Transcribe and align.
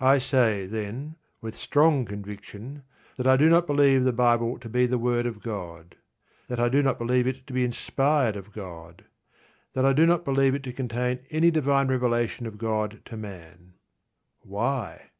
I 0.00 0.18
say, 0.18 0.66
then, 0.66 1.14
with 1.40 1.54
strong 1.54 2.04
conviction, 2.04 2.82
that 3.16 3.26
I 3.28 3.36
do 3.36 3.48
not 3.48 3.68
believe 3.68 4.02
the 4.02 4.12
Bible 4.12 4.58
to 4.58 4.68
be 4.68 4.84
the 4.84 4.98
word 4.98 5.26
of 5.26 5.40
God; 5.40 5.94
that 6.48 6.58
I 6.58 6.68
do 6.68 6.82
not 6.82 6.98
believe 6.98 7.28
it 7.28 7.46
to 7.46 7.52
be 7.52 7.64
inspired 7.64 8.34
of 8.34 8.50
God; 8.52 9.04
that 9.74 9.84
I 9.84 9.92
do 9.92 10.06
not 10.06 10.24
believe 10.24 10.56
it 10.56 10.64
to 10.64 10.72
contain 10.72 11.20
any 11.30 11.52
divine 11.52 11.86
revelation 11.86 12.46
of 12.46 12.58
God 12.58 13.00
to 13.04 13.16
man. 13.16 13.74
Why? 14.40 15.10